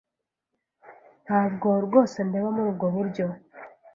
[1.25, 3.25] Ntabwo rwose ndeba muri ubwo buryo.